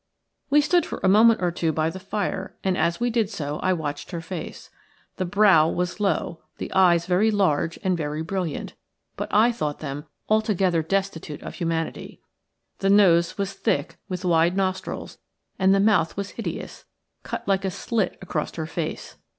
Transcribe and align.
We 0.49 0.61
stood 0.61 0.83
for 0.83 0.99
a 1.03 1.07
moment 1.07 1.43
or 1.43 1.51
two 1.51 1.71
by 1.71 1.91
the 1.91 1.99
fire, 1.99 2.55
and 2.63 2.75
as 2.75 2.99
we 2.99 3.11
did 3.11 3.29
so 3.29 3.59
I 3.59 3.73
watched 3.73 4.09
her 4.09 4.19
face. 4.19 4.71
The 5.17 5.25
brow 5.25 5.69
was 5.69 5.99
low, 5.99 6.41
the 6.57 6.73
eyes 6.73 7.05
very 7.05 7.29
large 7.29 7.77
and 7.83 7.95
very 7.95 8.23
brilliant, 8.23 8.73
but 9.15 9.31
I 9.31 9.51
thought 9.51 9.77
them 9.77 10.05
altogether 10.27 10.81
destitute 10.81 11.43
of 11.43 11.53
humanity. 11.53 12.19
The 12.79 12.89
nose 12.89 13.37
was 13.37 13.53
thick, 13.53 13.97
with 14.09 14.25
wide 14.25 14.57
nostrils, 14.57 15.19
and 15.59 15.71
the 15.71 15.79
mouth 15.79 16.17
was 16.17 16.31
hideous, 16.31 16.85
cut 17.21 17.47
like 17.47 17.63
a 17.63 17.69
slit 17.69 18.17
across 18.23 18.55
her 18.55 18.65
face. 18.65 19.17